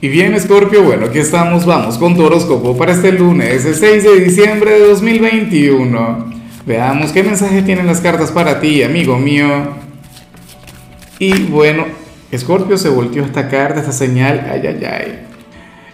Y 0.00 0.06
bien, 0.06 0.38
Scorpio, 0.38 0.84
bueno, 0.84 1.06
aquí 1.06 1.18
estamos, 1.18 1.66
vamos 1.66 1.98
con 1.98 2.14
tu 2.14 2.22
horóscopo 2.22 2.76
para 2.76 2.92
este 2.92 3.10
lunes, 3.10 3.64
el 3.64 3.74
6 3.74 4.04
de 4.04 4.20
diciembre 4.20 4.70
de 4.74 4.86
2021. 4.86 6.32
Veamos 6.64 7.10
qué 7.10 7.24
mensaje 7.24 7.62
tienen 7.62 7.88
las 7.88 8.00
cartas 8.00 8.30
para 8.30 8.60
ti, 8.60 8.84
amigo 8.84 9.18
mío. 9.18 9.48
Y 11.18 11.42
bueno, 11.46 11.84
Scorpio 12.32 12.78
se 12.78 12.90
volteó 12.90 13.24
esta 13.24 13.48
carta, 13.48 13.80
esta 13.80 13.90
señal, 13.90 14.46
ay, 14.48 14.68
ay, 14.68 14.84
ay. 14.84 15.18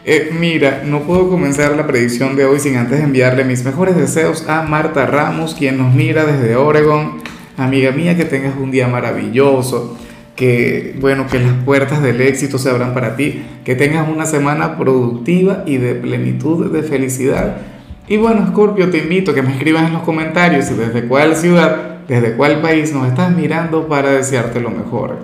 Eh, 0.04 0.30
mira, 0.38 0.82
no 0.84 1.04
puedo 1.04 1.30
comenzar 1.30 1.74
la 1.74 1.86
predicción 1.86 2.36
de 2.36 2.44
hoy 2.44 2.60
sin 2.60 2.76
antes 2.76 3.00
enviarle 3.00 3.42
mis 3.44 3.64
mejores 3.64 3.96
deseos 3.96 4.46
a 4.50 4.64
Marta 4.64 5.06
Ramos, 5.06 5.54
quien 5.54 5.78
nos 5.78 5.94
mira 5.94 6.26
desde 6.26 6.56
Oregon. 6.56 7.22
Amiga 7.56 7.90
mía, 7.90 8.14
que 8.14 8.26
tengas 8.26 8.54
un 8.54 8.70
día 8.70 8.86
maravilloso 8.86 9.96
que 10.36 10.96
bueno, 11.00 11.26
que 11.26 11.38
las 11.38 11.52
puertas 11.64 12.02
del 12.02 12.20
éxito 12.20 12.58
se 12.58 12.70
abran 12.70 12.94
para 12.94 13.16
ti, 13.16 13.42
que 13.64 13.74
tengas 13.74 14.08
una 14.08 14.26
semana 14.26 14.76
productiva 14.76 15.62
y 15.66 15.76
de 15.76 15.94
plenitud 15.94 16.72
de 16.72 16.82
felicidad. 16.82 17.56
Y 18.08 18.16
bueno, 18.16 18.46
Scorpio, 18.48 18.90
te 18.90 18.98
invito 18.98 19.30
a 19.30 19.34
que 19.34 19.42
me 19.42 19.52
escribas 19.52 19.84
en 19.84 19.94
los 19.94 20.02
comentarios 20.02 20.70
y 20.70 20.74
desde 20.74 21.06
cuál 21.06 21.36
ciudad, 21.36 22.00
desde 22.06 22.34
cuál 22.34 22.60
país 22.60 22.92
nos 22.92 23.08
estás 23.08 23.34
mirando 23.34 23.88
para 23.88 24.10
desearte 24.10 24.60
lo 24.60 24.70
mejor. 24.70 25.18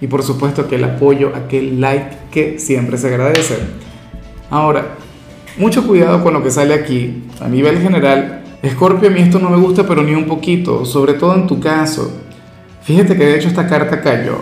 Y 0.00 0.06
por 0.06 0.22
supuesto 0.22 0.68
que 0.68 0.76
el 0.76 0.84
apoyo, 0.84 1.32
aquel 1.34 1.80
like 1.80 2.16
que 2.30 2.58
siempre 2.58 2.96
se 2.96 3.08
agradece. 3.08 3.56
Ahora, 4.50 4.96
mucho 5.58 5.86
cuidado 5.86 6.22
con 6.22 6.32
lo 6.32 6.42
que 6.42 6.50
sale 6.50 6.74
aquí. 6.74 7.24
A 7.40 7.48
nivel 7.48 7.78
general, 7.78 8.42
Scorpio, 8.66 9.08
a 9.08 9.12
mí 9.12 9.20
esto 9.20 9.38
no 9.38 9.50
me 9.50 9.58
gusta, 9.58 9.86
pero 9.86 10.02
ni 10.02 10.14
un 10.14 10.26
poquito, 10.26 10.84
sobre 10.84 11.14
todo 11.14 11.34
en 11.34 11.46
tu 11.46 11.60
caso. 11.60 12.10
Fíjate 12.82 13.16
que 13.16 13.26
de 13.26 13.36
hecho 13.36 13.48
esta 13.48 13.66
carta 13.66 14.00
cayó. 14.00 14.38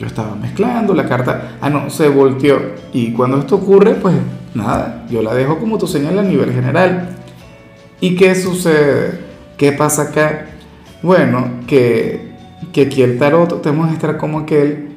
Yo 0.00 0.06
estaba 0.06 0.34
mezclando 0.34 0.94
la 0.94 1.04
carta, 1.04 1.58
ah 1.60 1.68
no, 1.68 1.90
se 1.90 2.08
volteó. 2.08 2.58
Y 2.94 3.12
cuando 3.12 3.38
esto 3.38 3.56
ocurre, 3.56 3.92
pues 3.92 4.16
nada, 4.54 5.04
yo 5.10 5.20
la 5.20 5.34
dejo 5.34 5.58
como 5.58 5.76
tu 5.76 5.86
señal 5.86 6.18
a 6.18 6.22
nivel 6.22 6.54
general. 6.54 7.16
¿Y 8.00 8.16
qué 8.16 8.34
sucede? 8.34 9.20
¿Qué 9.58 9.72
pasa 9.72 10.04
acá? 10.04 10.46
Bueno, 11.02 11.50
que, 11.66 12.32
que 12.72 12.82
aquí 12.82 13.02
el 13.02 13.18
tarot 13.18 13.60
te 13.60 13.72
muestra 13.72 14.16
como 14.16 14.38
aquel 14.38 14.96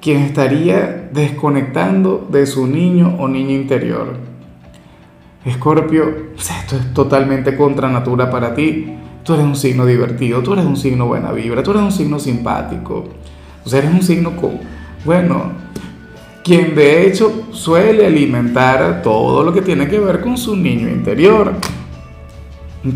quien 0.00 0.22
estaría 0.22 1.08
desconectando 1.12 2.28
de 2.30 2.46
su 2.46 2.68
niño 2.68 3.16
o 3.18 3.26
niña 3.26 3.54
interior. 3.54 4.18
Escorpio, 5.44 6.32
esto 6.38 6.76
es 6.76 6.94
totalmente 6.94 7.56
contra 7.56 7.88
natura 7.88 8.30
para 8.30 8.54
ti. 8.54 8.98
Tú 9.24 9.34
eres 9.34 9.46
un 9.46 9.56
signo 9.56 9.84
divertido, 9.84 10.44
tú 10.44 10.52
eres 10.52 10.64
un 10.64 10.76
signo 10.76 11.06
buena 11.06 11.32
vibra, 11.32 11.64
tú 11.64 11.72
eres 11.72 11.82
un 11.82 11.90
signo 11.90 12.20
simpático. 12.20 13.04
O 13.64 13.68
sea, 13.68 13.78
eres 13.80 13.92
un 13.92 14.02
signo, 14.02 14.36
con, 14.36 14.60
bueno, 15.04 15.52
quien 16.42 16.74
de 16.74 17.06
hecho 17.06 17.46
suele 17.52 18.06
alimentar 18.06 19.02
todo 19.02 19.42
lo 19.42 19.52
que 19.52 19.62
tiene 19.62 19.88
que 19.88 19.98
ver 19.98 20.20
con 20.20 20.36
su 20.36 20.54
niño 20.54 20.88
interior. 20.88 21.54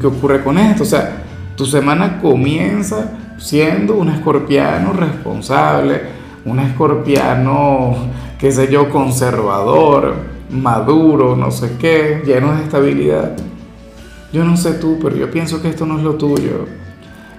¿Qué 0.00 0.06
ocurre 0.06 0.44
con 0.44 0.58
esto? 0.58 0.82
O 0.82 0.86
sea, 0.86 1.22
tu 1.56 1.64
semana 1.64 2.20
comienza 2.20 3.18
siendo 3.38 3.94
un 3.94 4.10
escorpiano 4.10 4.92
responsable, 4.92 6.02
un 6.44 6.60
escorpiano, 6.60 7.96
qué 8.38 8.52
sé 8.52 8.70
yo, 8.70 8.90
conservador, 8.90 10.14
maduro, 10.50 11.34
no 11.34 11.50
sé 11.50 11.76
qué, 11.78 12.22
lleno 12.26 12.54
de 12.54 12.64
estabilidad. 12.64 13.32
Yo 14.30 14.44
no 14.44 14.58
sé 14.58 14.74
tú, 14.74 14.98
pero 15.02 15.16
yo 15.16 15.30
pienso 15.30 15.62
que 15.62 15.68
esto 15.68 15.86
no 15.86 15.96
es 15.96 16.04
lo 16.04 16.16
tuyo. 16.16 16.66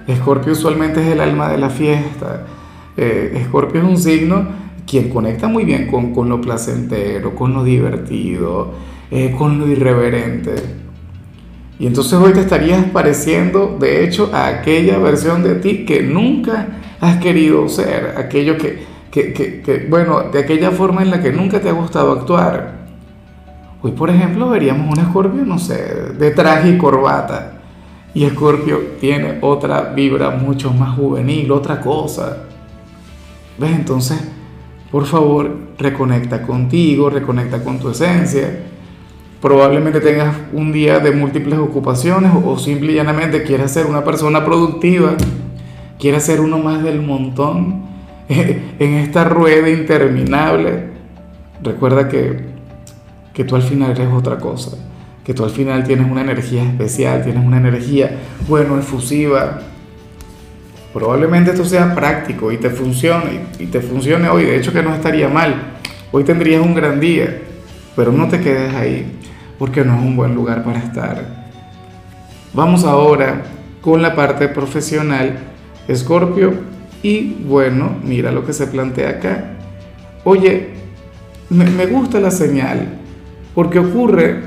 Escorpio 0.08 0.52
usualmente 0.52 1.00
es 1.00 1.12
el 1.12 1.20
alma 1.20 1.48
de 1.48 1.58
la 1.58 1.70
fiesta. 1.70 2.46
Eh, 3.02 3.32
Escorpio 3.40 3.80
es 3.80 3.86
un 3.88 3.96
signo 3.96 4.46
quien 4.86 5.08
conecta 5.08 5.48
muy 5.48 5.64
bien 5.64 5.86
con, 5.86 6.12
con 6.12 6.28
lo 6.28 6.38
placentero, 6.38 7.34
con 7.34 7.54
lo 7.54 7.64
divertido, 7.64 8.74
eh, 9.10 9.34
con 9.38 9.58
lo 9.58 9.66
irreverente. 9.66 10.54
Y 11.78 11.86
entonces 11.86 12.12
hoy 12.12 12.34
te 12.34 12.40
estarías 12.40 12.84
pareciendo, 12.92 13.78
de 13.80 14.04
hecho, 14.04 14.28
a 14.34 14.48
aquella 14.48 14.98
versión 14.98 15.42
de 15.42 15.54
ti 15.54 15.86
que 15.86 16.02
nunca 16.02 16.66
has 17.00 17.16
querido 17.16 17.66
ser, 17.70 18.16
aquello 18.18 18.58
que, 18.58 18.84
que, 19.10 19.32
que, 19.32 19.62
que 19.62 19.86
bueno, 19.88 20.24
de 20.30 20.40
aquella 20.40 20.70
forma 20.70 21.00
en 21.00 21.10
la 21.10 21.22
que 21.22 21.32
nunca 21.32 21.58
te 21.58 21.70
ha 21.70 21.72
gustado 21.72 22.12
actuar. 22.12 22.80
Hoy, 23.80 23.92
por 23.92 24.10
ejemplo, 24.10 24.50
veríamos 24.50 24.94
un 24.94 25.02
escorpio, 25.02 25.42
no 25.46 25.58
sé, 25.58 26.12
de 26.18 26.32
traje 26.32 26.68
y 26.68 26.76
corbata. 26.76 27.62
Y 28.12 28.24
escorpio 28.24 28.78
tiene 29.00 29.38
otra 29.40 29.94
vibra 29.94 30.32
mucho 30.32 30.70
más 30.74 30.96
juvenil, 30.96 31.50
otra 31.50 31.80
cosa. 31.80 32.44
¿Ves? 33.60 33.70
Entonces, 33.72 34.18
por 34.90 35.06
favor, 35.06 35.56
reconecta 35.78 36.42
contigo, 36.42 37.10
reconecta 37.10 37.62
con 37.62 37.78
tu 37.78 37.90
esencia. 37.90 38.64
Probablemente 39.40 40.00
tengas 40.00 40.34
un 40.52 40.72
día 40.72 40.98
de 40.98 41.12
múltiples 41.12 41.58
ocupaciones 41.58 42.32
o, 42.44 42.58
simple 42.58 42.92
y 42.92 42.94
llanamente 42.96 43.44
quieras 43.44 43.72
ser 43.72 43.86
una 43.86 44.02
persona 44.02 44.44
productiva, 44.44 45.14
quieras 45.98 46.24
ser 46.24 46.40
uno 46.40 46.58
más 46.58 46.82
del 46.82 47.00
montón 47.02 47.84
en 48.28 48.94
esta 48.94 49.24
rueda 49.24 49.70
interminable. 49.70 50.90
Recuerda 51.62 52.08
que 52.08 52.50
que 53.32 53.44
tú 53.44 53.56
al 53.56 53.62
final 53.62 53.92
eres 53.92 54.12
otra 54.12 54.38
cosa, 54.38 54.76
que 55.24 55.34
tú 55.34 55.44
al 55.44 55.50
final 55.50 55.84
tienes 55.84 56.10
una 56.10 56.20
energía 56.20 56.62
especial, 56.62 57.22
tienes 57.22 57.44
una 57.44 57.58
energía, 57.58 58.18
bueno, 58.48 58.78
efusiva. 58.78 59.60
Probablemente 60.92 61.52
esto 61.52 61.64
sea 61.64 61.94
práctico 61.94 62.50
y 62.50 62.56
te 62.56 62.70
funcione, 62.70 63.40
y 63.58 63.66
te 63.66 63.80
funcione 63.80 64.28
hoy, 64.28 64.44
de 64.44 64.56
hecho 64.56 64.72
que 64.72 64.82
no 64.82 64.94
estaría 64.94 65.28
mal. 65.28 65.54
Hoy 66.12 66.24
tendrías 66.24 66.60
un 66.60 66.74
gran 66.74 66.98
día, 66.98 67.42
pero 67.94 68.10
no 68.10 68.28
te 68.28 68.40
quedes 68.40 68.74
ahí, 68.74 69.18
porque 69.58 69.84
no 69.84 69.94
es 69.94 70.02
un 70.02 70.16
buen 70.16 70.34
lugar 70.34 70.64
para 70.64 70.80
estar. 70.80 71.24
Vamos 72.52 72.84
ahora 72.84 73.42
con 73.80 74.02
la 74.02 74.16
parte 74.16 74.48
profesional, 74.48 75.38
Escorpio, 75.86 76.52
y 77.02 77.34
bueno, 77.44 77.96
mira 78.02 78.32
lo 78.32 78.44
que 78.44 78.52
se 78.52 78.66
plantea 78.66 79.10
acá. 79.10 79.44
Oye, 80.24 80.70
me, 81.48 81.86
gusta 81.86 82.20
la 82.20 82.30
señal, 82.30 82.88
porque 83.54 83.78
ocurre 83.78 84.40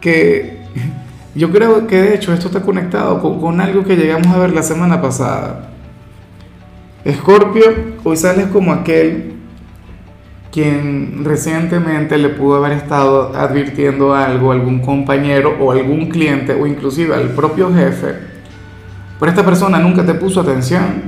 que 0.00 0.58
yo 1.34 1.50
creo 1.50 1.86
que 1.86 2.00
de 2.00 2.14
hecho 2.14 2.32
esto 2.32 2.48
está 2.48 2.62
conectado 2.62 3.20
con, 3.40 3.60
algo 3.60 3.84
que 3.84 3.96
llegamos 3.96 4.28
a 4.28 4.38
ver 4.38 4.52
la 4.52 4.62
semana 4.62 5.00
pasada. 5.00 5.70
Escorpio, 7.06 7.62
hoy 8.02 8.16
sales 8.16 8.48
como 8.48 8.72
aquel 8.72 9.34
quien 10.50 11.24
recientemente 11.24 12.18
le 12.18 12.30
pudo 12.30 12.56
haber 12.56 12.72
estado 12.72 13.32
advirtiendo 13.36 14.12
algo 14.12 14.50
a 14.50 14.54
algún 14.56 14.80
compañero 14.80 15.54
o 15.60 15.70
algún 15.70 16.08
cliente 16.08 16.52
o 16.52 16.66
inclusive 16.66 17.14
al 17.14 17.28
propio 17.28 17.72
jefe, 17.72 18.16
pero 19.20 19.30
esta 19.30 19.44
persona 19.44 19.78
nunca 19.78 20.04
te 20.04 20.14
puso 20.14 20.40
atención 20.40 21.02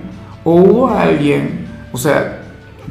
o 0.45 0.55
hubo 0.55 0.89
alguien, 0.89 1.67
o 1.91 1.99
sea, 1.99 2.43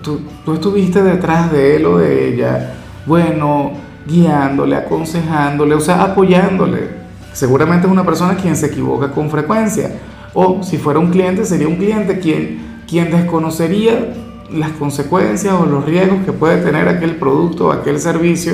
tú, 0.02 0.20
tú 0.44 0.56
estuviste 0.56 1.02
detrás 1.02 1.50
de 1.50 1.78
él 1.78 1.86
o 1.86 2.00
de 2.00 2.28
ella, 2.28 2.74
bueno, 3.06 3.72
guiándole, 4.06 4.76
aconsejándole, 4.76 5.76
o 5.76 5.80
sea, 5.80 6.04
apoyándole. 6.04 6.90
Seguramente 7.32 7.88
es 7.88 7.94
una 7.94 8.06
persona 8.06 8.36
quien 8.36 8.58
se 8.58 8.66
equivoca 8.66 9.12
con 9.12 9.30
frecuencia. 9.30 9.92
O 10.34 10.62
si 10.62 10.78
fuera 10.78 11.00
un 11.00 11.10
cliente, 11.10 11.46
sería 11.46 11.68
un 11.68 11.78
cliente 11.78 12.20
quien, 12.20 12.67
quien 12.88 13.12
desconocería 13.12 14.14
las 14.52 14.72
consecuencias 14.72 15.54
o 15.54 15.66
los 15.66 15.86
riesgos 15.86 16.24
que 16.26 16.32
puede 16.32 16.64
tener 16.64 16.88
aquel 16.88 17.18
producto 17.18 17.68
o 17.68 17.72
aquel 17.72 18.00
servicio. 18.00 18.54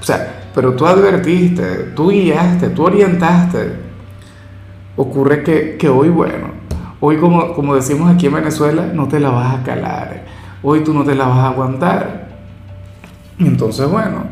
O 0.00 0.04
sea, 0.04 0.50
pero 0.54 0.74
tú 0.74 0.86
advertiste, 0.86 1.92
tú 1.94 2.10
guiaste, 2.10 2.68
tú 2.68 2.84
orientaste. 2.84 3.72
Ocurre 4.96 5.42
que, 5.42 5.76
que 5.78 5.88
hoy, 5.88 6.10
bueno, 6.10 6.48
hoy 7.00 7.16
como, 7.16 7.54
como 7.54 7.74
decimos 7.74 8.12
aquí 8.12 8.26
en 8.26 8.34
Venezuela, 8.34 8.90
no 8.92 9.08
te 9.08 9.18
la 9.18 9.30
vas 9.30 9.54
a 9.58 9.62
calar. 9.62 10.24
Hoy 10.62 10.84
tú 10.84 10.92
no 10.92 11.04
te 11.04 11.14
la 11.14 11.26
vas 11.26 11.38
a 11.38 11.48
aguantar. 11.48 12.28
Entonces, 13.38 13.88
bueno, 13.90 14.24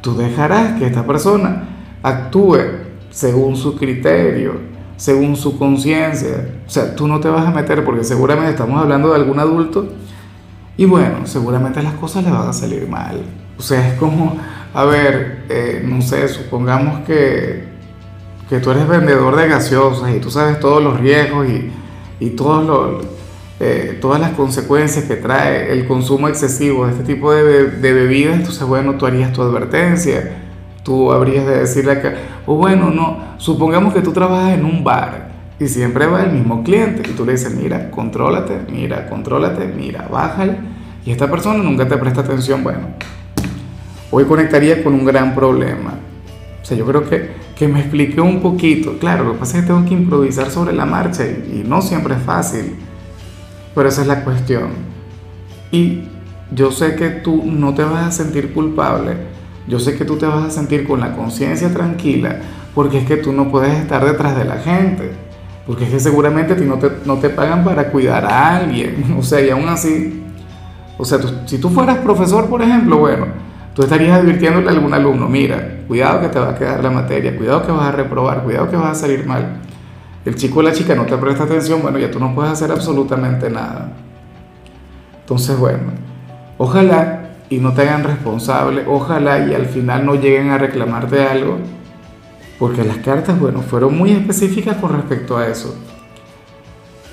tú 0.00 0.16
dejarás 0.16 0.78
que 0.78 0.86
esta 0.86 1.04
persona 1.04 1.64
actúe 2.02 2.58
según 3.10 3.56
su 3.56 3.76
criterio, 3.76 4.75
según 4.96 5.36
su 5.36 5.58
conciencia. 5.58 6.48
O 6.66 6.70
sea, 6.70 6.94
tú 6.94 7.06
no 7.08 7.20
te 7.20 7.28
vas 7.28 7.46
a 7.46 7.50
meter 7.50 7.84
porque 7.84 8.04
seguramente 8.04 8.52
estamos 8.52 8.80
hablando 8.80 9.10
de 9.10 9.16
algún 9.16 9.38
adulto 9.38 9.88
y 10.76 10.84
bueno, 10.84 11.26
seguramente 11.26 11.82
las 11.82 11.94
cosas 11.94 12.24
le 12.24 12.30
van 12.30 12.48
a 12.48 12.52
salir 12.52 12.86
mal. 12.88 13.20
O 13.58 13.62
sea, 13.62 13.88
es 13.88 13.98
como, 13.98 14.36
a 14.74 14.84
ver, 14.84 15.44
eh, 15.48 15.82
no 15.86 16.02
sé, 16.02 16.28
supongamos 16.28 17.04
que, 17.06 17.64
que 18.48 18.58
tú 18.60 18.70
eres 18.70 18.86
vendedor 18.86 19.36
de 19.36 19.48
gaseosas 19.48 20.14
y 20.14 20.20
tú 20.20 20.30
sabes 20.30 20.60
todos 20.60 20.82
los 20.82 21.00
riesgos 21.00 21.48
y, 21.48 21.70
y 22.20 22.30
todos 22.30 22.64
los 22.64 23.06
eh, 23.58 23.96
todas 24.02 24.20
las 24.20 24.32
consecuencias 24.32 25.06
que 25.06 25.16
trae 25.16 25.72
el 25.72 25.86
consumo 25.86 26.28
excesivo 26.28 26.86
de 26.86 26.92
este 26.92 27.04
tipo 27.04 27.32
de, 27.32 27.70
de, 27.70 27.92
bebidas, 27.94 28.36
entonces 28.36 28.62
bueno, 28.64 28.96
tú 28.96 29.06
harías 29.06 29.32
tu 29.32 29.40
advertencia, 29.40 30.45
tú 30.86 31.10
habrías 31.10 31.44
de 31.44 31.58
decirle 31.58 31.90
acá, 31.90 32.14
o 32.46 32.54
bueno, 32.54 32.92
no, 32.92 33.18
supongamos 33.38 33.92
que 33.92 34.02
tú 34.02 34.12
trabajas 34.12 34.56
en 34.56 34.64
un 34.64 34.84
bar 34.84 35.30
y 35.58 35.66
siempre 35.66 36.06
va 36.06 36.22
el 36.22 36.30
mismo 36.30 36.62
cliente 36.62 37.02
y 37.10 37.12
tú 37.12 37.26
le 37.26 37.32
dices, 37.32 37.52
mira, 37.56 37.90
contrólate, 37.90 38.60
mira, 38.70 39.08
contrólate, 39.08 39.66
mira, 39.66 40.06
bájale, 40.08 40.56
y 41.04 41.10
esta 41.10 41.28
persona 41.28 41.60
nunca 41.60 41.88
te 41.88 41.96
presta 41.96 42.20
atención, 42.20 42.62
bueno, 42.62 42.86
hoy 44.12 44.26
conectaría 44.26 44.84
con 44.84 44.94
un 44.94 45.04
gran 45.04 45.34
problema. 45.34 45.94
O 46.62 46.64
sea, 46.64 46.76
yo 46.76 46.86
creo 46.86 47.08
que, 47.08 47.30
que 47.56 47.66
me 47.66 47.80
expliqué 47.80 48.20
un 48.20 48.40
poquito. 48.40 48.98
Claro, 48.98 49.24
lo 49.24 49.32
que 49.32 49.38
pasa 49.38 49.58
es 49.58 49.62
que 49.62 49.68
tengo 49.68 49.84
que 49.84 49.94
improvisar 49.94 50.50
sobre 50.50 50.72
la 50.72 50.84
marcha 50.84 51.24
y, 51.24 51.62
y 51.62 51.68
no 51.68 51.80
siempre 51.82 52.14
es 52.14 52.22
fácil. 52.22 52.74
Pero 53.74 53.88
esa 53.88 54.02
es 54.02 54.08
la 54.08 54.24
cuestión. 54.24 54.70
Y 55.70 56.02
yo 56.50 56.72
sé 56.72 56.96
que 56.96 57.08
tú 57.10 57.42
no 57.44 57.72
te 57.74 57.84
vas 57.84 58.04
a 58.04 58.10
sentir 58.10 58.52
culpable. 58.52 59.35
Yo 59.66 59.80
sé 59.80 59.96
que 59.96 60.04
tú 60.04 60.16
te 60.16 60.26
vas 60.26 60.44
a 60.44 60.50
sentir 60.50 60.86
con 60.86 61.00
la 61.00 61.14
conciencia 61.14 61.72
tranquila 61.72 62.40
porque 62.74 62.98
es 62.98 63.06
que 63.06 63.16
tú 63.16 63.32
no 63.32 63.50
puedes 63.50 63.74
estar 63.74 64.04
detrás 64.04 64.36
de 64.36 64.44
la 64.44 64.58
gente. 64.58 65.12
Porque 65.66 65.84
es 65.84 65.90
que 65.90 65.98
seguramente 65.98 66.52
a 66.52 66.56
ti 66.56 66.64
no 66.64 66.78
te, 66.78 66.90
no 67.04 67.16
te 67.16 67.30
pagan 67.30 67.64
para 67.64 67.90
cuidar 67.90 68.24
a 68.24 68.56
alguien. 68.56 69.16
O 69.18 69.22
sea, 69.22 69.40
y 69.40 69.50
aún 69.50 69.68
así, 69.68 70.22
o 70.98 71.04
sea, 71.04 71.18
si 71.46 71.58
tú 71.58 71.70
fueras 71.70 71.98
profesor, 71.98 72.48
por 72.48 72.62
ejemplo, 72.62 72.98
bueno, 72.98 73.26
tú 73.74 73.82
estarías 73.82 74.20
advirtiéndole 74.20 74.68
a 74.68 74.72
algún 74.72 74.94
alumno, 74.94 75.26
mira, 75.28 75.80
cuidado 75.88 76.20
que 76.20 76.28
te 76.28 76.38
va 76.38 76.50
a 76.50 76.54
quedar 76.54 76.84
la 76.84 76.90
materia, 76.90 77.36
cuidado 77.36 77.64
que 77.64 77.72
vas 77.72 77.88
a 77.88 77.92
reprobar, 77.92 78.44
cuidado 78.44 78.70
que 78.70 78.76
vas 78.76 78.96
a 78.98 79.00
salir 79.00 79.26
mal. 79.26 79.62
El 80.24 80.34
chico 80.34 80.60
o 80.60 80.62
la 80.62 80.72
chica 80.72 80.94
no 80.94 81.06
te 81.06 81.16
presta 81.16 81.44
atención, 81.44 81.80
bueno, 81.82 81.98
ya 81.98 82.10
tú 82.10 82.20
no 82.20 82.34
puedes 82.34 82.52
hacer 82.52 82.70
absolutamente 82.70 83.48
nada. 83.48 83.92
Entonces, 85.20 85.58
bueno, 85.58 85.92
ojalá 86.58 87.25
y 87.48 87.58
no 87.58 87.72
te 87.72 87.82
hagan 87.82 88.04
responsable, 88.04 88.84
ojalá 88.86 89.46
y 89.46 89.54
al 89.54 89.66
final 89.66 90.04
no 90.04 90.14
lleguen 90.14 90.50
a 90.50 90.58
reclamarte 90.58 91.22
algo, 91.24 91.58
porque 92.58 92.82
las 92.82 92.98
cartas, 92.98 93.38
bueno, 93.38 93.60
fueron 93.60 93.96
muy 93.96 94.12
específicas 94.12 94.76
con 94.76 94.92
respecto 94.92 95.36
a 95.36 95.46
eso. 95.46 95.76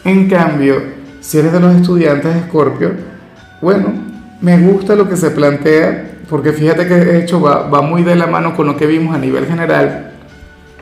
En 0.06 0.30
cambio, 0.30 0.76
si 1.22 1.38
eres 1.38 1.54
de 1.54 1.60
los 1.60 1.76
estudiantes 1.76 2.34
de 2.34 2.40
Escorpio, 2.42 2.92
bueno, 3.62 3.94
me 4.42 4.58
gusta 4.60 4.96
lo 4.96 5.08
que 5.08 5.16
se 5.16 5.32
plantea, 5.32 6.18
porque 6.30 6.52
fíjate 6.52 6.88
que 6.88 6.96
de 6.96 7.20
hecho 7.20 7.40
va, 7.40 7.70
va 7.70 7.82
muy 7.82 8.04
de 8.04 8.16
la 8.16 8.28
mano 8.28 8.56
con 8.56 8.68
lo 8.68 8.76
que 8.76 8.88
vimos 8.88 9.16
a 9.16 9.20
nivel 9.20 9.46
general, 9.46 10.12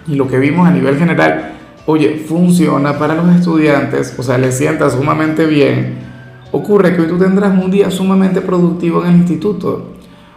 y 0.07 0.15
lo 0.15 0.27
que 0.27 0.39
vimos 0.39 0.67
a 0.67 0.71
nivel 0.71 0.97
general, 0.97 1.53
oye, 1.85 2.23
funciona 2.27 2.97
para 2.97 3.15
los 3.15 3.35
estudiantes, 3.35 4.15
o 4.17 4.23
sea, 4.23 4.37
les 4.37 4.57
sienta 4.57 4.89
sumamente 4.89 5.45
bien. 5.45 6.10
Ocurre 6.51 6.95
que 6.95 7.01
hoy 7.01 7.07
tú 7.07 7.17
tendrás 7.17 7.57
un 7.57 7.71
día 7.71 7.89
sumamente 7.89 8.41
productivo 8.41 9.03
en 9.03 9.11
el 9.11 9.17
instituto. 9.17 9.93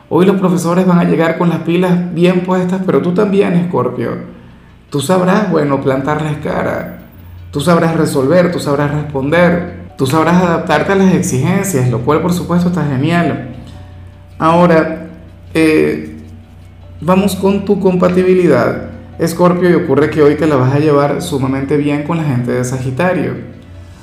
Hoy 0.08 0.26
los 0.26 0.36
profesores 0.36 0.86
van 0.86 0.98
a 0.98 1.04
llegar 1.04 1.38
con 1.38 1.48
las 1.48 1.60
pilas 1.60 2.14
bien 2.14 2.42
puestas, 2.42 2.82
pero 2.86 3.02
tú 3.02 3.12
también, 3.12 3.54
Escorpio. 3.54 4.10
Tú 4.90 5.00
sabrás, 5.00 5.50
bueno, 5.50 5.80
plantarles 5.80 6.36
cara. 6.38 7.08
Tú 7.50 7.60
sabrás 7.60 7.96
resolver, 7.96 8.52
tú 8.52 8.60
sabrás 8.60 8.92
responder. 8.92 9.84
Tú 9.96 10.06
sabrás 10.06 10.42
adaptarte 10.42 10.92
a 10.92 10.96
las 10.96 11.14
exigencias, 11.14 11.88
lo 11.88 12.00
cual 12.00 12.20
por 12.20 12.32
supuesto 12.32 12.68
está 12.68 12.84
genial. 12.84 13.54
Ahora, 14.38 15.08
eh, 15.52 16.16
vamos 17.00 17.36
con 17.36 17.64
tu 17.64 17.80
compatibilidad. 17.80 18.90
Escorpio, 19.18 19.70
y 19.70 19.74
ocurre 19.74 20.10
que 20.10 20.22
hoy 20.22 20.34
te 20.34 20.46
la 20.46 20.56
vas 20.56 20.74
a 20.74 20.80
llevar 20.80 21.22
sumamente 21.22 21.76
bien 21.76 22.02
con 22.02 22.18
la 22.18 22.24
gente 22.24 22.52
de 22.52 22.64
Sagitario. 22.64 23.53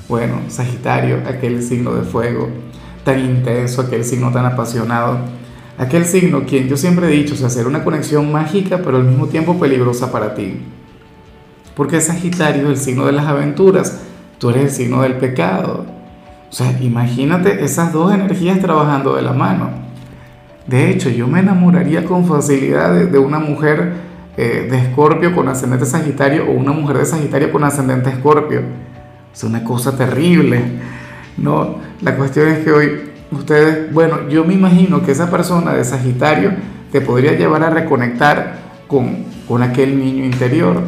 Bueno, 0.08 0.40
Sagitario, 0.48 1.22
aquel 1.26 1.62
signo 1.62 1.94
de 1.94 2.02
fuego 2.02 2.48
tan 3.04 3.18
intenso, 3.18 3.82
aquel 3.82 4.04
signo 4.04 4.30
tan 4.30 4.44
apasionado, 4.46 5.18
aquel 5.78 6.04
signo 6.04 6.44
quien 6.44 6.68
yo 6.68 6.76
siempre 6.76 7.06
he 7.06 7.10
dicho, 7.10 7.34
o 7.34 7.36
sea, 7.36 7.48
hacer 7.48 7.66
una 7.66 7.84
conexión 7.84 8.30
mágica 8.30 8.80
pero 8.84 8.98
al 8.98 9.04
mismo 9.04 9.26
tiempo 9.26 9.58
peligrosa 9.58 10.12
para 10.12 10.34
ti. 10.34 10.60
Porque 11.74 12.00
Sagitario 12.00 12.68
el 12.68 12.76
signo 12.76 13.06
de 13.06 13.12
las 13.12 13.26
aventuras, 13.26 14.00
tú 14.38 14.50
eres 14.50 14.64
el 14.64 14.70
signo 14.70 15.02
del 15.02 15.14
pecado. 15.14 15.86
O 16.50 16.54
sea, 16.54 16.76
imagínate 16.80 17.64
esas 17.64 17.92
dos 17.92 18.12
energías 18.12 18.60
trabajando 18.60 19.16
de 19.16 19.22
la 19.22 19.32
mano. 19.32 19.70
De 20.66 20.90
hecho, 20.90 21.08
yo 21.08 21.26
me 21.26 21.40
enamoraría 21.40 22.04
con 22.04 22.26
facilidad 22.26 22.92
de, 22.92 23.18
una 23.18 23.38
mujer 23.38 23.94
eh, 24.36 24.68
de 24.70 24.78
Escorpio 24.78 25.34
con 25.34 25.48
ascendente 25.48 25.86
Sagitario 25.86 26.46
o 26.46 26.52
una 26.52 26.72
mujer 26.72 26.98
de 26.98 27.06
Sagitario 27.06 27.50
con 27.50 27.64
ascendente 27.64 28.10
Escorpio. 28.10 28.60
Es 29.32 29.44
una 29.44 29.64
cosa 29.64 29.96
terrible. 29.96 30.60
No, 31.36 31.76
la 32.00 32.16
cuestión 32.16 32.48
es 32.48 32.64
que 32.64 32.72
hoy 32.72 33.00
ustedes, 33.30 33.92
bueno, 33.92 34.28
yo 34.28 34.44
me 34.44 34.54
imagino 34.54 35.02
que 35.02 35.12
esa 35.12 35.30
persona 35.30 35.72
de 35.72 35.84
Sagitario 35.84 36.52
te 36.90 37.00
podría 37.00 37.32
llevar 37.32 37.62
a 37.62 37.70
reconectar 37.70 38.58
con, 38.86 39.24
con 39.48 39.62
aquel 39.62 39.98
niño 39.98 40.24
interior 40.24 40.82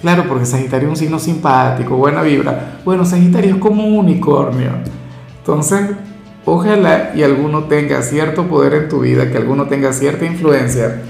Claro, 0.00 0.24
porque 0.26 0.46
Sagitario 0.46 0.88
es 0.88 0.92
un 0.92 0.96
signo 0.96 1.18
simpático, 1.18 1.96
buena 1.96 2.22
vibra. 2.22 2.80
Bueno, 2.84 3.04
Sagitario 3.04 3.54
es 3.56 3.60
como 3.60 3.86
un 3.86 3.98
unicornio. 3.98 4.70
Entonces, 5.38 5.90
ojalá 6.46 7.12
y 7.14 7.22
alguno 7.22 7.64
tenga 7.64 8.00
cierto 8.00 8.46
poder 8.46 8.72
en 8.74 8.88
tu 8.88 9.00
vida, 9.00 9.30
que 9.30 9.36
alguno 9.36 9.66
tenga 9.66 9.92
cierta 9.92 10.24
influencia, 10.24 11.02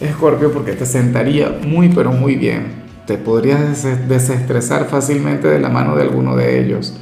Escorpio, 0.00 0.52
porque 0.52 0.72
te 0.72 0.84
sentaría 0.84 1.58
muy, 1.66 1.88
pero 1.88 2.12
muy 2.12 2.36
bien. 2.36 2.85
Te 3.06 3.18
podrías 3.18 3.84
desestresar 4.08 4.86
fácilmente 4.86 5.48
de 5.48 5.60
la 5.60 5.68
mano 5.68 5.94
de 5.94 6.02
alguno 6.02 6.36
de 6.36 6.60
ellos. 6.60 6.98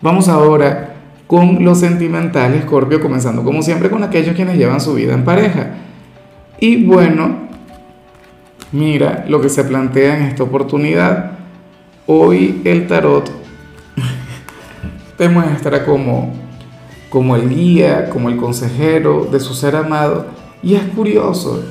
Vamos 0.00 0.28
ahora 0.28 0.94
con 1.26 1.64
lo 1.64 1.74
sentimental, 1.74 2.54
Escorpio, 2.54 3.00
comenzando 3.00 3.42
como 3.44 3.62
siempre 3.62 3.90
con 3.90 4.02
aquellos 4.02 4.34
quienes 4.34 4.56
llevan 4.56 4.80
su 4.80 4.94
vida 4.94 5.14
en 5.14 5.24
pareja. 5.24 5.74
Y 6.60 6.84
bueno, 6.86 7.48
Mira 8.70 9.24
lo 9.26 9.40
que 9.40 9.48
se 9.48 9.64
plantea 9.64 10.18
en 10.18 10.24
esta 10.24 10.42
oportunidad. 10.42 11.32
Hoy 12.06 12.60
el 12.64 12.86
tarot 12.86 13.30
te 15.16 15.28
muestra 15.30 15.86
como, 15.86 16.34
como 17.08 17.36
el 17.36 17.48
guía, 17.48 18.10
como 18.10 18.28
el 18.28 18.36
consejero 18.36 19.26
de 19.32 19.40
su 19.40 19.54
ser 19.54 19.74
amado. 19.74 20.26
Y 20.62 20.74
es 20.74 20.82
curioso, 20.82 21.64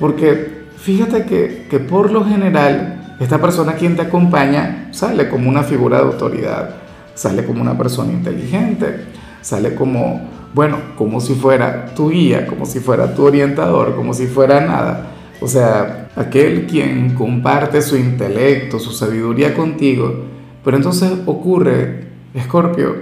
porque 0.00 0.53
fíjate 0.84 1.24
que, 1.24 1.66
que 1.70 1.78
por 1.78 2.12
lo 2.12 2.26
general 2.26 3.16
esta 3.18 3.40
persona 3.40 3.72
quien 3.72 3.96
te 3.96 4.02
acompaña 4.02 4.88
sale 4.90 5.30
como 5.30 5.48
una 5.48 5.62
figura 5.62 5.96
de 5.96 6.04
autoridad, 6.04 6.76
sale 7.14 7.44
como 7.46 7.62
una 7.62 7.76
persona 7.78 8.12
inteligente, 8.12 9.06
sale 9.40 9.74
como, 9.74 10.28
bueno, 10.52 10.76
como 10.96 11.20
si 11.20 11.34
fuera 11.34 11.94
tu 11.94 12.10
guía, 12.10 12.46
como 12.46 12.66
si 12.66 12.80
fuera 12.80 13.14
tu 13.14 13.24
orientador, 13.24 13.96
como 13.96 14.12
si 14.12 14.26
fuera 14.26 14.60
nada. 14.60 15.06
O 15.40 15.48
sea, 15.48 16.10
aquel 16.16 16.66
quien 16.66 17.14
comparte 17.14 17.80
su 17.80 17.96
intelecto, 17.96 18.78
su 18.78 18.92
sabiduría 18.92 19.54
contigo. 19.54 20.24
Pero 20.62 20.76
entonces 20.76 21.10
ocurre, 21.24 22.08
Escorpio, 22.34 22.94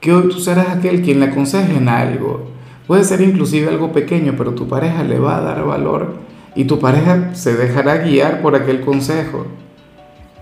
que 0.00 0.12
hoy 0.12 0.28
tú 0.28 0.38
serás 0.38 0.68
aquel 0.68 1.02
quien 1.02 1.18
le 1.18 1.26
aconseje 1.26 1.76
en 1.76 1.88
algo. 1.88 2.50
Puede 2.86 3.02
ser 3.02 3.20
inclusive 3.20 3.68
algo 3.68 3.90
pequeño, 3.90 4.34
pero 4.38 4.52
tu 4.52 4.68
pareja 4.68 5.02
le 5.02 5.18
va 5.18 5.38
a 5.38 5.40
dar 5.40 5.64
valor 5.64 6.26
y 6.56 6.64
tu 6.64 6.78
pareja 6.78 7.34
se 7.34 7.54
dejará 7.54 7.98
guiar 7.98 8.40
por 8.40 8.56
aquel 8.56 8.80
consejo. 8.80 9.46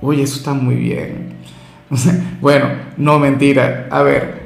Oye, 0.01 0.23
eso 0.23 0.37
está 0.37 0.55
muy 0.55 0.77
bien. 0.77 1.35
bueno, 2.41 2.67
no 2.97 3.19
mentira. 3.19 3.89
A 3.91 4.03
ver, 4.03 4.43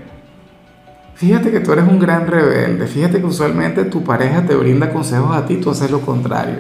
fíjate 1.15 1.51
que 1.51 1.61
tú 1.61 1.73
eres 1.73 1.87
un 1.87 1.99
gran 1.99 2.27
rebelde. 2.27 2.87
Fíjate 2.87 3.21
que 3.21 3.27
usualmente 3.27 3.85
tu 3.85 4.03
pareja 4.03 4.47
te 4.47 4.57
brinda 4.57 4.91
consejos 4.91 5.37
a 5.37 5.47
ti, 5.47 5.57
tú 5.57 5.71
haces 5.71 5.91
lo 5.91 6.01
contrario. 6.01 6.59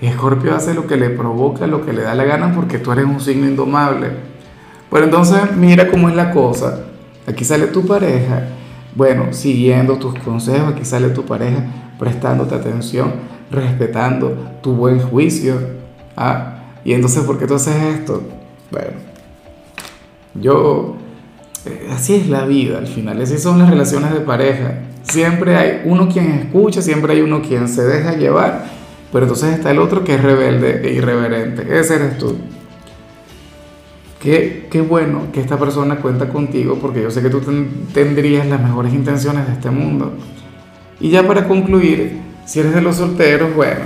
Escorpio 0.00 0.54
hace 0.56 0.74
lo 0.74 0.86
que 0.86 0.96
le 0.96 1.10
provoca, 1.10 1.66
lo 1.66 1.84
que 1.84 1.92
le 1.92 2.02
da 2.02 2.14
la 2.14 2.24
gana 2.24 2.52
porque 2.54 2.78
tú 2.78 2.90
eres 2.90 3.04
un 3.04 3.20
signo 3.20 3.46
indomable. 3.46 4.08
Pero 4.90 5.04
entonces 5.04 5.56
mira 5.56 5.88
cómo 5.88 6.08
es 6.08 6.16
la 6.16 6.32
cosa. 6.32 6.86
Aquí 7.26 7.44
sale 7.44 7.66
tu 7.66 7.86
pareja, 7.86 8.48
bueno, 8.96 9.32
siguiendo 9.32 9.98
tus 9.98 10.18
consejos, 10.18 10.72
aquí 10.72 10.84
sale 10.84 11.10
tu 11.10 11.24
pareja 11.24 11.62
prestándote 11.98 12.54
atención, 12.54 13.12
respetando 13.50 14.36
tu 14.62 14.74
buen 14.74 15.00
juicio. 15.00 15.54
Ah, 16.16 16.74
y 16.84 16.92
entonces, 16.92 17.24
¿por 17.24 17.38
qué 17.38 17.46
tú 17.46 17.54
haces 17.54 17.76
esto? 17.98 18.22
Bueno, 18.70 18.92
yo, 20.34 20.96
eh, 21.66 21.88
así 21.92 22.14
es 22.14 22.28
la 22.28 22.44
vida 22.44 22.78
al 22.78 22.86
final, 22.86 23.20
así 23.20 23.38
son 23.38 23.58
las 23.58 23.70
relaciones 23.70 24.12
de 24.12 24.20
pareja. 24.20 24.80
Siempre 25.02 25.56
hay 25.56 25.82
uno 25.84 26.08
quien 26.08 26.30
escucha, 26.32 26.82
siempre 26.82 27.14
hay 27.14 27.20
uno 27.20 27.42
quien 27.42 27.68
se 27.68 27.82
deja 27.82 28.14
llevar 28.14 28.80
pero 29.12 29.24
entonces 29.24 29.54
está 29.54 29.70
el 29.70 29.78
otro 29.78 30.04
que 30.04 30.14
es 30.14 30.22
rebelde 30.22 30.88
e 30.88 30.94
irreverente. 30.94 31.62
Ese 31.78 31.96
eres 31.96 32.18
tú. 32.18 32.36
Qué, 34.20 34.68
qué 34.70 34.80
bueno 34.82 35.32
que 35.32 35.40
esta 35.40 35.58
persona 35.58 35.96
cuenta 35.96 36.28
contigo 36.28 36.78
porque 36.80 37.02
yo 37.02 37.10
sé 37.10 37.22
que 37.22 37.30
tú 37.30 37.40
tendrías 37.92 38.46
las 38.46 38.62
mejores 38.62 38.92
intenciones 38.92 39.46
de 39.46 39.54
este 39.54 39.70
mundo. 39.70 40.12
Y 41.00 41.10
ya 41.10 41.26
para 41.26 41.48
concluir, 41.48 42.18
si 42.50 42.58
eres 42.58 42.74
de 42.74 42.80
los 42.80 42.96
solteros, 42.96 43.54
bueno. 43.54 43.82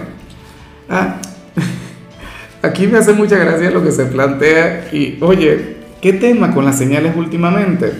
Ah, 0.88 1.16
aquí 2.62 2.86
me 2.86 2.96
hace 2.96 3.12
mucha 3.12 3.36
gracia 3.36 3.70
lo 3.70 3.84
que 3.84 3.92
se 3.92 4.06
plantea 4.06 4.88
y, 4.90 5.18
oye, 5.20 5.76
¿qué 6.00 6.14
tema 6.14 6.54
con 6.54 6.64
las 6.64 6.78
señales 6.78 7.14
últimamente? 7.14 7.92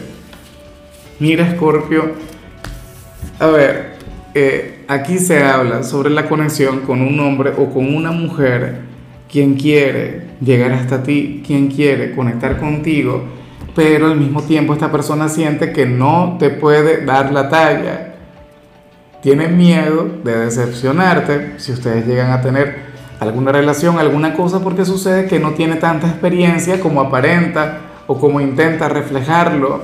Mira, 1.19 1.51
Scorpio. 1.51 2.13
A 3.39 3.47
ver, 3.49 3.97
eh, 4.33 4.87
aquí 4.89 5.19
se 5.19 5.43
habla 5.43 5.83
sobre 5.83 6.09
la 6.09 6.31
conexión 6.31 6.81
con 6.81 7.03
un 7.03 7.21
hombre 7.21 7.53
o 7.59 7.69
con 7.69 7.95
una 7.95 8.11
mujer 8.11 8.79
quien 9.31 9.57
quiere 9.57 10.29
llegar 10.41 10.73
hasta 10.73 11.03
ti, 11.03 11.43
quien 11.47 11.69
quiere 11.69 12.15
conectar 12.15 12.57
contigo, 12.57 13.23
pero 13.77 14.07
al 14.07 14.17
mismo 14.17 14.43
tiempo 14.43 14.73
esta 14.73 14.91
persona 14.91 15.29
siente 15.29 15.75
que 15.75 15.85
no 15.85 16.37
te 16.39 16.49
puede 16.49 17.05
dar 17.05 17.35
la 17.35 17.51
talla. 17.51 18.14
Tiene 19.25 19.49
miedo 19.49 20.07
de 20.23 20.37
decepcionarte 20.37 21.55
si 21.57 21.73
ustedes 21.73 22.07
llegan 22.07 22.31
a 22.31 22.43
tener 22.43 22.77
alguna 23.19 23.53
relación, 23.53 23.99
alguna 23.99 24.35
cosa, 24.35 24.61
porque 24.61 24.85
sucede 24.85 25.27
que 25.27 25.41
no 25.41 25.53
tiene 25.53 25.77
tanta 25.77 26.09
experiencia 26.09 26.79
como 26.79 27.01
aparenta 27.01 27.79
o 28.07 28.21
como 28.21 28.39
intenta 28.43 28.87
reflejarlo. 28.91 29.81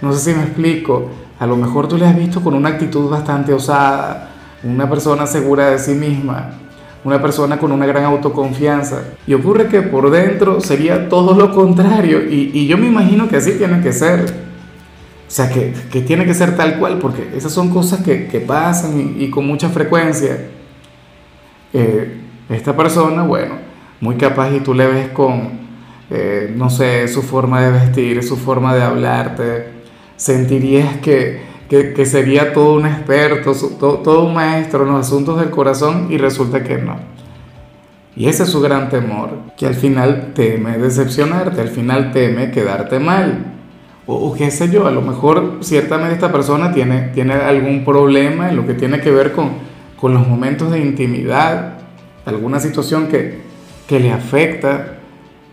No 0.00 0.10
sé 0.14 0.30
si 0.30 0.34
me 0.34 0.44
explico. 0.44 1.10
A 1.38 1.46
lo 1.46 1.54
mejor 1.56 1.86
tú 1.86 1.98
le 1.98 2.06
has 2.06 2.16
visto 2.16 2.40
con 2.40 2.54
una 2.54 2.70
actitud 2.70 3.10
bastante 3.10 3.52
osada, 3.52 4.30
una 4.64 4.88
persona 4.88 5.26
segura 5.26 5.68
de 5.68 5.78
sí 5.78 5.92
misma, 5.92 6.52
una 7.04 7.20
persona 7.20 7.58
con 7.58 7.72
una 7.72 7.84
gran 7.84 8.04
autoconfianza. 8.04 9.02
Y 9.26 9.34
ocurre 9.34 9.66
que 9.66 9.82
por 9.82 10.10
dentro 10.10 10.62
sería 10.62 11.10
todo 11.10 11.34
lo 11.34 11.54
contrario. 11.54 12.22
Y, 12.24 12.52
y 12.54 12.66
yo 12.66 12.78
me 12.78 12.86
imagino 12.86 13.28
que 13.28 13.36
así 13.36 13.52
tiene 13.58 13.82
que 13.82 13.92
ser. 13.92 14.45
O 15.26 15.30
sea, 15.30 15.48
que, 15.50 15.72
que, 15.90 16.02
tiene 16.02 16.24
que 16.24 16.34
ser 16.34 16.56
tal 16.56 16.78
cual, 16.78 16.98
porque 16.98 17.30
esas 17.34 17.52
son 17.52 17.70
cosas 17.70 18.02
que, 18.04 18.28
que 18.28 18.38
pasan 18.38 19.16
y, 19.18 19.28
con 19.28 19.44
mucha 19.44 19.68
frecuencia. 19.68 20.38
Eh, 21.72 22.20
esta 22.48 22.76
persona, 22.76 23.24
bueno, 23.24 23.56
muy 24.00 24.14
capaz 24.14 24.52
y 24.52 24.60
tú 24.60 24.72
le 24.72 24.86
ves 24.86 25.08
con, 25.08 25.50
eh, 26.10 26.54
no 26.56 26.70
sé, 26.70 27.08
su 27.08 27.22
forma 27.22 27.60
de 27.60 27.72
vestir, 27.72 28.22
su 28.22 28.36
forma 28.36 28.76
de 28.76 28.84
hablarte, 28.84 29.66
sentirías 30.14 30.98
que, 30.98 31.40
que, 31.68 31.92
que 31.92 32.06
sería 32.06 32.52
todo 32.52 32.74
un 32.74 32.86
experto, 32.86 33.52
todo, 33.80 33.98
todo 33.98 34.24
un 34.26 34.34
maestro 34.34 34.84
en 34.84 34.92
los 34.92 35.06
asuntos 35.06 35.40
del 35.40 35.50
corazón 35.50 36.06
y 36.08 36.18
resulta 36.18 36.62
que 36.62 36.78
no. 36.78 36.98
Y 38.14 38.28
ese 38.28 38.44
es 38.44 38.48
su 38.48 38.60
gran 38.60 38.90
temor, 38.90 39.30
que 39.56 39.66
al 39.66 39.74
final 39.74 40.32
teme 40.34 40.78
decepcionarte, 40.78 41.60
al 41.60 41.68
final 41.68 42.12
teme 42.12 42.52
quedarte 42.52 43.00
mal 43.00 43.55
o, 44.06 44.14
o, 44.14 44.34
qué 44.34 44.50
sé 44.50 44.70
yo, 44.70 44.86
a 44.86 44.90
lo 44.90 45.02
mejor 45.02 45.58
ciertamente 45.60 46.14
esta 46.14 46.30
persona 46.30 46.72
tiene, 46.72 47.08
tiene 47.14 47.34
algún 47.34 47.84
problema 47.84 48.48
en 48.48 48.56
lo 48.56 48.66
que 48.66 48.74
tiene 48.74 49.00
que 49.00 49.10
ver 49.10 49.32
con, 49.32 49.50
con 50.00 50.14
los 50.14 50.26
momentos 50.26 50.70
de 50.70 50.80
intimidad, 50.80 51.78
alguna 52.24 52.60
situación 52.60 53.08
que, 53.08 53.40
que 53.88 54.00
le 54.00 54.12
afecta 54.12 54.98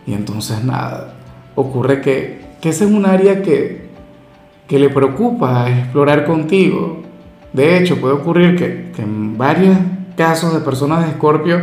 y 0.06 0.12
entonces 0.12 0.62
nada, 0.64 1.14
ocurre 1.54 2.00
que, 2.00 2.40
que 2.60 2.68
ese 2.68 2.84
es 2.84 2.90
un 2.90 3.06
área 3.06 3.42
que, 3.42 3.88
que 4.68 4.78
le 4.78 4.90
preocupa 4.90 5.70
explorar 5.70 6.24
contigo. 6.24 7.02
De 7.52 7.78
hecho, 7.78 8.00
puede 8.00 8.14
ocurrir 8.14 8.56
que, 8.56 8.92
que 8.94 9.02
en 9.02 9.38
varios 9.38 9.76
casos 10.16 10.52
de 10.52 10.60
personas 10.60 11.04
de 11.04 11.12
Escorpio 11.12 11.60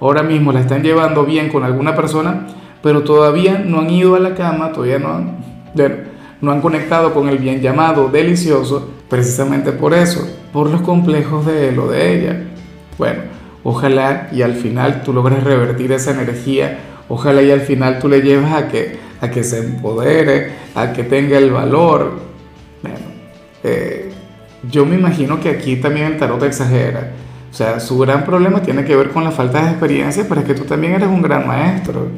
ahora 0.00 0.22
mismo 0.22 0.52
la 0.52 0.60
están 0.60 0.82
llevando 0.82 1.24
bien 1.24 1.48
con 1.48 1.64
alguna 1.64 1.94
persona, 1.94 2.46
pero 2.82 3.02
todavía 3.02 3.58
no 3.58 3.80
han 3.80 3.90
ido 3.90 4.14
a 4.14 4.20
la 4.20 4.34
cama, 4.34 4.72
todavía 4.72 4.98
no 4.98 5.12
han 5.12 5.36
no 6.40 6.52
han 6.52 6.60
conectado 6.60 7.12
con 7.12 7.28
el 7.28 7.38
bien 7.38 7.60
llamado 7.60 8.08
delicioso 8.08 8.88
precisamente 9.08 9.72
por 9.72 9.92
eso, 9.92 10.26
por 10.52 10.70
los 10.70 10.80
complejos 10.82 11.46
de 11.46 11.68
él 11.68 11.78
o 11.78 11.88
de 11.88 12.14
ella. 12.14 12.44
Bueno, 12.96 13.22
ojalá 13.64 14.28
y 14.32 14.42
al 14.42 14.54
final 14.54 15.02
tú 15.02 15.12
logres 15.12 15.42
revertir 15.42 15.92
esa 15.92 16.12
energía, 16.12 16.78
ojalá 17.08 17.42
y 17.42 17.50
al 17.50 17.60
final 17.60 17.98
tú 17.98 18.08
le 18.08 18.22
lleves 18.22 18.52
a 18.52 18.68
que, 18.68 18.98
a 19.20 19.30
que 19.30 19.44
se 19.44 19.58
empodere, 19.58 20.52
a 20.74 20.92
que 20.92 21.02
tenga 21.02 21.38
el 21.38 21.50
valor. 21.50 22.20
Bueno, 22.82 22.98
eh, 23.64 24.10
yo 24.70 24.86
me 24.86 24.94
imagino 24.94 25.40
que 25.40 25.50
aquí 25.50 25.76
también 25.76 26.06
el 26.06 26.18
tarot 26.18 26.42
exagera. 26.42 27.12
O 27.50 27.54
sea, 27.54 27.80
su 27.80 27.98
gran 27.98 28.24
problema 28.24 28.62
tiene 28.62 28.84
que 28.84 28.94
ver 28.94 29.10
con 29.10 29.24
la 29.24 29.32
falta 29.32 29.62
de 29.62 29.70
experiencia, 29.70 30.24
pero 30.28 30.40
es 30.40 30.46
que 30.46 30.54
tú 30.54 30.64
también 30.64 30.94
eres 30.94 31.08
un 31.08 31.20
gran 31.20 31.46
maestro. 31.46 32.08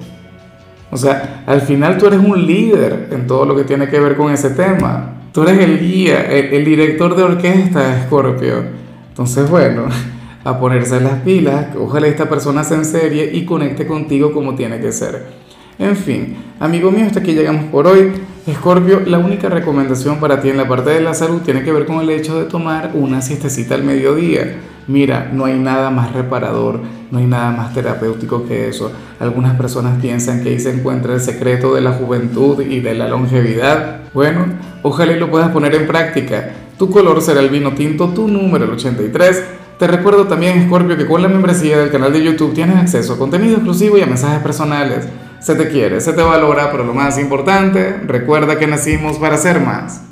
O 0.93 0.97
sea, 0.99 1.43
al 1.47 1.63
final 1.63 1.97
tú 1.97 2.07
eres 2.07 2.21
un 2.21 2.47
líder 2.47 3.09
en 3.13 3.27
todo 3.27 3.47
lo 3.47 3.57
que 3.57 3.65
tiene 3.65 3.89
que 3.89 3.99
ver 3.99 4.15
con 4.15 4.31
ese 4.31 4.51
tema. 4.51 5.15
Tú 5.33 5.43
eres 5.43 5.59
el 5.59 5.81
guía, 5.81 6.21
el, 6.21 6.67
director 6.67 7.17
de 7.17 7.23
orquesta 7.23 8.03
Scorpio. 8.05 8.63
Entonces, 9.09 9.49
bueno, 9.49 9.87
a 10.45 10.61
ponerse 10.61 11.01
las 11.01 11.21
pilas, 11.21 11.69
ojalá 11.81 12.09
esta 12.09 12.29
persona 12.29 12.63
se 12.63 12.75
en 12.75 12.85
serie 12.85 13.31
y 13.33 13.47
conecte 13.47 13.87
contigo 13.87 14.33
como 14.33 14.55
tiene 14.55 14.81
que 14.81 14.93
ser. 14.93 15.29
En 15.79 15.97
fin, 15.97 16.37
amigo 16.61 16.91
mío, 16.91 17.07
hasta 17.07 17.21
aquí 17.21 17.33
llegamos 17.33 17.65
por 17.65 17.87
hoy. 17.87 18.13
Escorpio, 18.47 19.01
la 19.07 19.19
única 19.19 19.49
recomendación 19.49 20.21
para 20.21 20.43
ti 20.43 20.51
en 20.51 20.59
la 20.59 20.69
parte 20.69 20.91
de 20.91 21.01
la 21.01 21.15
salud 21.15 21.41
tiene 21.41 21.63
que 21.63 21.73
ver 21.73 21.87
con 21.87 22.01
el 22.01 22.11
hecho 22.11 22.39
de 22.39 22.51
tomar 22.51 22.91
una 22.93 23.23
siestecita 23.23 23.77
al 23.77 23.83
mediodía. 23.83 24.59
Mira, 24.89 25.31
no 25.33 25.45
hay 25.45 25.59
nada 25.59 25.91
más 25.91 26.13
reparador, 26.13 26.81
no 27.11 27.19
hay 27.19 27.27
nada 27.27 27.51
más 27.53 27.73
terapéutico 27.73 28.45
que 28.47 28.69
eso. 28.69 28.91
Algunas 29.21 29.57
personas 29.57 30.01
piensan 30.01 30.43
que 30.43 30.51
ahí 30.51 30.59
se 30.59 30.75
encuentra 30.75 31.15
el 31.15 31.21
secreto 31.21 31.75
de 31.75 31.81
la 31.81 31.93
juventud 31.93 32.61
y 32.61 32.81
de 32.81 32.95
la 32.95 33.09
longevidad. 33.09 34.01
Bueno, 34.13 34.47
ojalá 34.83 35.13
y 35.13 35.21
lo 35.21 35.31
puedas 35.31 35.51
poner 35.51 35.75
en 35.75 35.87
práctica. 35.87 36.51
Tu 36.79 36.91
color 36.91 37.23
será 37.23 37.41
el 37.41 37.51
vino 37.51 37.75
tinto, 37.75 38.09
tu 38.09 38.27
número 38.27 38.65
el 38.65 38.71
83. 38.73 39.45
Te 39.79 39.87
recuerdo 39.87 40.27
también, 40.27 40.65
Scorpio, 40.67 40.97
que 40.97 41.07
con 41.07 41.23
la 41.23 41.29
membresía 41.29 41.79
del 41.79 41.91
canal 41.91 42.13
de 42.13 42.23
YouTube 42.23 42.55
tienes 42.55 42.77
acceso 42.77 43.15
a 43.15 43.19
contenido 43.19 43.55
exclusivo 43.55 43.99
y 43.99 44.03
a 44.03 44.07
mensajes 44.07 44.41
personales. 44.41 45.07
Se 45.41 45.55
te 45.55 45.69
quiere, 45.69 46.01
se 46.01 46.13
te 46.13 46.23
valora, 46.23 46.71
pero 46.71 46.85
lo 46.85 46.95
más 46.95 47.19
importante, 47.19 47.99
recuerda 48.07 48.59
que 48.59 48.67
nacimos 48.67 49.19
para 49.19 49.37
ser 49.37 49.61
más. 49.61 50.01